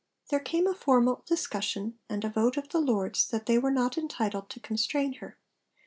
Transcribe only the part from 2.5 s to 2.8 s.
of the